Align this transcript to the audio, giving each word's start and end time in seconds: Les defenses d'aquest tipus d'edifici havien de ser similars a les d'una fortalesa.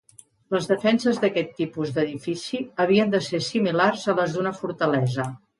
Les 0.53 0.67
defenses 0.71 1.19
d'aquest 1.25 1.51
tipus 1.59 1.93
d'edifici 1.99 2.63
havien 2.85 3.13
de 3.15 3.23
ser 3.29 3.45
similars 3.51 4.11
a 4.15 4.19
les 4.23 4.39
d'una 4.39 4.59
fortalesa. 4.63 5.33